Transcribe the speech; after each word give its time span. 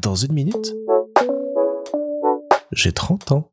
Dans 0.00 0.14
une 0.14 0.32
minute, 0.32 0.74
j'ai 2.72 2.92
30 2.92 3.32
ans. 3.32 3.52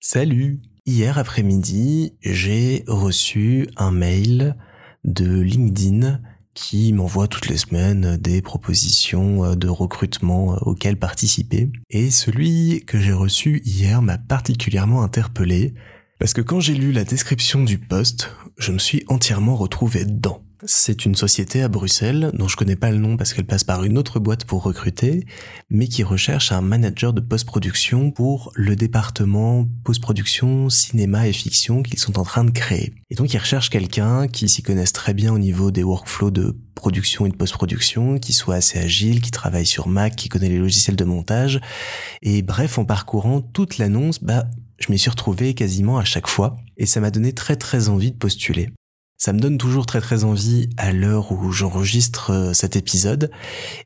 Salut 0.00 0.60
Hier 0.86 1.18
après-midi, 1.18 2.14
j'ai 2.22 2.84
reçu 2.86 3.68
un 3.76 3.90
mail 3.90 4.56
de 5.04 5.40
LinkedIn 5.40 6.20
qui 6.54 6.92
m'envoie 6.92 7.28
toutes 7.28 7.48
les 7.48 7.56
semaines 7.56 8.16
des 8.16 8.42
propositions 8.42 9.54
de 9.54 9.68
recrutement 9.68 10.56
auxquelles 10.62 10.98
participer. 10.98 11.70
Et 11.90 12.10
celui 12.10 12.84
que 12.86 12.98
j'ai 12.98 13.12
reçu 13.12 13.62
hier 13.64 14.02
m'a 14.02 14.18
particulièrement 14.18 15.02
interpellé 15.02 15.74
parce 16.18 16.34
que 16.34 16.42
quand 16.42 16.60
j'ai 16.60 16.74
lu 16.74 16.92
la 16.92 17.04
description 17.04 17.64
du 17.64 17.78
poste, 17.78 18.30
je 18.58 18.72
me 18.72 18.78
suis 18.78 19.04
entièrement 19.08 19.56
retrouvé 19.56 20.04
dedans. 20.04 20.42
C'est 20.66 21.06
une 21.06 21.14
société 21.14 21.62
à 21.62 21.68
Bruxelles 21.68 22.30
dont 22.34 22.46
je 22.46 22.56
connais 22.56 22.76
pas 22.76 22.90
le 22.90 22.98
nom 22.98 23.16
parce 23.16 23.32
qu'elle 23.32 23.46
passe 23.46 23.64
par 23.64 23.82
une 23.82 23.96
autre 23.96 24.20
boîte 24.20 24.44
pour 24.44 24.62
recruter, 24.62 25.24
mais 25.70 25.88
qui 25.88 26.02
recherche 26.02 26.52
un 26.52 26.60
manager 26.60 27.14
de 27.14 27.22
post-production 27.22 28.10
pour 28.10 28.52
le 28.54 28.76
département 28.76 29.66
post-production, 29.84 30.68
cinéma 30.68 31.28
et 31.28 31.32
fiction 31.32 31.82
qu'ils 31.82 31.98
sont 31.98 32.18
en 32.18 32.24
train 32.24 32.44
de 32.44 32.50
créer. 32.50 32.92
Et 33.08 33.14
donc 33.14 33.32
ils 33.32 33.38
recherchent 33.38 33.70
quelqu'un 33.70 34.28
qui 34.28 34.50
s'y 34.50 34.62
connaisse 34.62 34.92
très 34.92 35.14
bien 35.14 35.32
au 35.32 35.38
niveau 35.38 35.70
des 35.70 35.82
workflows 35.82 36.30
de 36.30 36.54
production 36.74 37.24
et 37.24 37.30
de 37.30 37.36
post-production, 37.36 38.18
qui 38.18 38.34
soit 38.34 38.56
assez 38.56 38.78
agile, 38.78 39.22
qui 39.22 39.30
travaille 39.30 39.66
sur 39.66 39.88
Mac, 39.88 40.14
qui 40.14 40.28
connaît 40.28 40.50
les 40.50 40.58
logiciels 40.58 40.96
de 40.96 41.04
montage. 41.04 41.60
Et 42.20 42.42
bref, 42.42 42.78
en 42.78 42.84
parcourant 42.84 43.40
toute 43.40 43.78
l'annonce, 43.78 44.22
bah, 44.22 44.44
je 44.78 44.92
m'y 44.92 44.98
suis 44.98 45.10
retrouvé 45.10 45.54
quasiment 45.54 45.96
à 45.96 46.04
chaque 46.04 46.26
fois 46.26 46.56
et 46.76 46.84
ça 46.84 47.00
m'a 47.00 47.10
donné 47.10 47.32
très 47.32 47.56
très 47.56 47.88
envie 47.88 48.12
de 48.12 48.16
postuler. 48.16 48.70
Ça 49.22 49.34
me 49.34 49.38
donne 49.38 49.58
toujours 49.58 49.84
très 49.84 50.00
très 50.00 50.24
envie 50.24 50.70
à 50.78 50.92
l'heure 50.92 51.30
où 51.30 51.52
j'enregistre 51.52 52.30
euh, 52.30 52.52
cet 52.54 52.74
épisode 52.74 53.30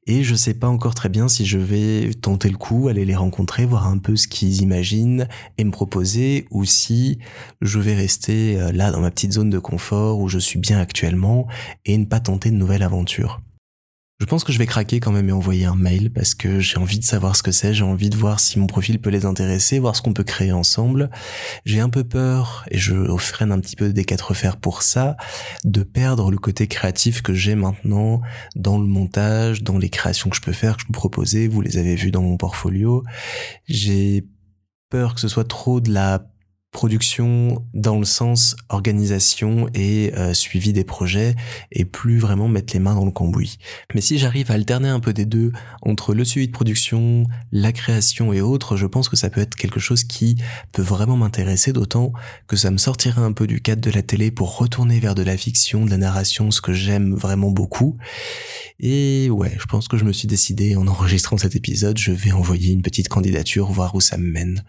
et 0.07 0.23
je 0.23 0.37
sais 0.37 0.55
pas 0.55 0.69
encore 0.69 0.95
très 0.95 1.09
bien 1.09 1.27
si 1.27 1.45
je 1.45 1.59
vais 1.59 2.15
tenter 2.15 2.49
le 2.49 2.57
coup, 2.57 2.87
aller 2.87 3.05
les 3.05 3.17
rencontrer, 3.17 3.67
voir 3.67 3.89
un 3.89 3.99
peu 3.99 4.15
ce 4.15 4.29
qu'ils 4.29 4.63
imaginent 4.63 5.27
et 5.59 5.65
me 5.65 5.73
proposer 5.73 6.47
ou 6.53 6.65
si 6.65 7.19
je 7.61 7.81
vais 7.81 7.97
rester 7.97 8.61
euh, 8.61 8.71
là 8.71 8.93
dans 8.93 9.01
ma 9.01 9.11
petite 9.11 9.33
zone 9.33 9.51
de 9.51 9.59
confort 9.59 10.21
où 10.21 10.29
je 10.29 10.39
suis 10.39 10.61
bien 10.61 10.79
actuellement 10.79 11.49
et 11.85 11.99
ne 11.99 12.05
pas 12.05 12.21
tenter 12.21 12.53
de 12.53 12.57
nouvelles 12.57 12.85
aventures. 12.85 13.41
Je 14.25 14.27
pense 14.27 14.43
que 14.43 14.53
je 14.53 14.59
vais 14.59 14.65
craquer 14.65 15.01
quand 15.01 15.13
même 15.13 15.29
et 15.29 15.33
envoyer 15.33 15.67
un 15.67 15.75
mail 15.75 16.11
parce 16.11 16.35
que 16.35 16.59
j'ai 16.59 16.79
envie 16.79 16.99
de 16.99 17.05
savoir 17.05 17.37
ce 17.37 17.43
que 17.43 17.53
c'est, 17.53 17.75
j'ai 17.75 17.85
envie 17.85 18.09
de 18.09 18.17
voir 18.17 18.41
si 18.41 18.59
mon 18.59 18.67
profil 18.67 18.99
peut 18.99 19.11
les 19.11 19.27
intéresser, 19.27 19.79
voir 19.79 19.95
ce 19.95 20.01
qu'on 20.01 20.15
peut 20.15 20.25
créer 20.25 20.51
ensemble. 20.51 21.11
J'ai 21.67 21.81
un 21.81 21.91
peu 21.91 22.05
peur, 22.05 22.65
et 22.71 22.79
je 22.79 22.95
freine 23.19 23.53
un 23.53 23.61
petit 23.61 23.77
peu 23.77 23.93
des 23.93 24.07
quatre 24.07 24.33
fers 24.33 24.57
pour 24.57 24.81
ça, 24.83 25.19
de 25.67 25.83
perdre 25.83 26.31
le 26.31 26.39
côté 26.39 26.69
créatif 26.69 27.21
que 27.21 27.35
j'ai 27.35 27.55
maintenant 27.55 28.23
dans 28.57 28.79
le 28.79 28.87
montage, 28.87 29.63
dans 29.63 29.77
les 29.77 29.91
créations 29.91 30.31
que 30.31 30.37
je 30.37 30.41
peux 30.41 30.53
faire, 30.53 30.77
que 30.77 30.81
je 30.81 30.87
peux 30.87 30.95
proposer. 30.95 31.47
Vous 31.47 31.61
les 31.61 31.77
avez 31.77 31.95
vues 31.95 32.11
dans 32.11 32.23
mon 32.23 32.39
portfolio. 32.39 33.05
J'ai 33.67 34.25
peur 34.89 35.13
que 35.15 35.21
ce 35.21 35.29
soit 35.29 35.47
trop 35.47 35.83
de 35.83 35.93
la 35.93 36.34
production 36.75 37.65
dans 37.73 38.01
le 38.01 38.05
sens 38.05 38.57
organisation 38.69 39.69
et 39.75 40.13
euh, 40.17 40.35
suivi 40.35 40.73
des 40.73 40.83
projets 40.83 41.37
et 41.71 41.85
plus 41.85 42.19
vraiment 42.19 42.49
mettre 42.49 42.75
les 42.75 42.81
mains 42.81 42.97
dans 42.97 43.05
le 43.05 43.13
cambouis. 43.13 43.59
Mais 43.95 44.01
si 44.01 44.19
j'arrive 44.19 44.51
à 44.51 44.55
alterner 44.55 44.89
un 44.89 44.99
peu 44.99 45.13
des 45.13 45.25
deux 45.25 45.53
entre 45.83 46.15
le 46.15 46.25
suivi 46.25 46.49
de 46.49 46.53
production, 46.53 47.27
la 47.53 47.71
création 47.71 48.33
et 48.33 48.41
autres, 48.41 48.77
je 48.77 48.87
pense 48.87 49.09
que 49.09 49.15
ça 49.15 49.31
peut 49.31 49.41
être 49.41 49.55
quelque 49.55 49.79
chose 49.79 50.03
qui 50.03 50.37
peut 50.73 50.83
vraiment 50.83 51.17
m'intéresser 51.17 51.73
d'autant 51.73 52.13
que 52.49 52.57
ça 52.57 52.73
me 52.73 52.77
sortirait 52.77 53.23
un 53.23 53.33
peu 53.33 53.47
du 53.47 53.61
cadre 53.61 53.81
de 53.81 53.91
la 53.93 54.03
télé 54.03 54.33
pour 54.33 54.59
retourner 54.59 54.99
vers 54.99 55.15
de 55.15 55.23
la 55.23 55.37
fiction, 55.37 55.85
de 55.85 55.91
la 55.91 55.97
narration, 55.97 56.51
ce 56.51 56.61
que 56.61 56.73
j'aime 56.73 57.15
vraiment 57.15 57.53
beaucoup. 57.53 57.97
Et 58.81 59.31
ouais, 59.31 59.57
je 59.61 59.67
pense 59.67 59.87
que 59.87 59.97
je 59.97 60.05
me 60.05 60.13
suis 60.13 60.27
décidé 60.27 60.75
en 60.75 60.89
enregistrant 60.89 61.39
cet 61.39 61.55
épisode, 61.55 61.99
je 61.99 62.11
vais 62.11 62.33
envoyer 62.33 62.73
une 62.73 62.83
petite 62.83 63.09
candidature, 63.09 63.71
voir 63.71 63.95
où 63.95 64.01
ça 64.01 64.19
me 64.19 64.29
mène. 64.29 64.65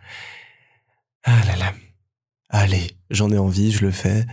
Ah 1.23 1.43
là 1.47 1.55
là. 1.55 1.73
Allez, 2.49 2.91
j'en 3.09 3.31
ai 3.31 3.37
envie, 3.37 3.71
je 3.71 3.85
le 3.85 3.91
fais. 3.91 4.25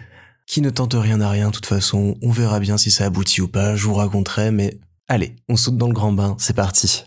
Qui 0.47 0.61
ne 0.61 0.71
tente 0.71 0.95
rien 0.95 1.21
à 1.21 1.31
rien, 1.31 1.49
de 1.49 1.53
toute 1.53 1.67
façon, 1.67 2.17
on 2.21 2.31
verra 2.31 2.61
bien 2.61 2.77
si 2.77 2.91
ça 2.91 3.07
aboutit 3.07 3.41
ou 3.41 3.49
pas, 3.49 3.75
je 3.75 3.87
vous 3.87 3.95
raconterai, 3.95 4.51
mais 4.51 4.79
allez, 5.09 5.37
on 5.49 5.57
saute 5.57 5.77
dans 5.77 5.89
le 5.89 5.95
grand 5.95 6.13
bain, 6.13 6.37
c'est 6.39 6.55
parti. 6.55 7.05